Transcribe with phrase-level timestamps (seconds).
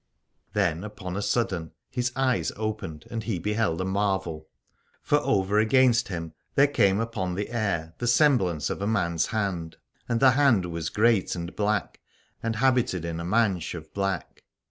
[0.53, 4.47] Then upon a sudden his eyes opened and he beheld a marvel.
[5.03, 9.77] For over against him there came upon the air the semblance of a man's hand:
[10.09, 11.99] and the hand was great and black,
[12.41, 14.43] and habited in a manch of black.